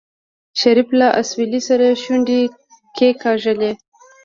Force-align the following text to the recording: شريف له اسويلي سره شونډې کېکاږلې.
شريف 0.59 0.89
له 0.99 1.07
اسويلي 1.19 1.61
سره 1.67 1.87
شونډې 2.03 2.41
کېکاږلې. 2.97 3.71